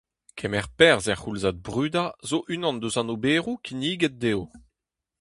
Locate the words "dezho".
4.21-4.45